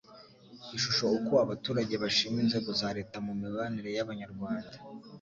ishusho 0.77 1.05
uko 1.17 1.33
abaturage 1.45 1.93
bashima 2.03 2.37
inzego 2.43 2.69
za 2.81 2.89
leta 2.97 3.17
mu 3.25 3.33
mibanire 3.41 3.89
y 3.97 4.01
abanyarwanda 4.05 4.77